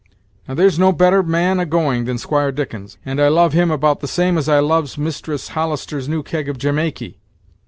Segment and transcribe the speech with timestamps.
[0.47, 3.99] Now, there's no better man a going than Squire Dickens, and I love him about
[3.99, 7.17] the same as I loves Mistress Hollister's new keg of Jamaiky."